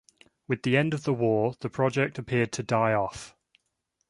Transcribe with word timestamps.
With 0.47 0.63
the 0.63 0.77
end 0.77 0.95
of 0.95 1.03
the 1.03 1.13
war, 1.13 1.53
the 1.59 1.69
Project 1.69 2.17
appeared 2.17 2.51
to 2.53 2.63
die 2.63 2.93
off. 2.95 3.35